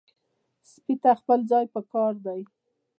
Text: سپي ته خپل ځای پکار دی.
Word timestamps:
سپي 0.71 0.93
ته 1.01 1.11
خپل 1.19 1.39
ځای 1.51 1.65
پکار 1.73 2.13
دی. 2.25 2.41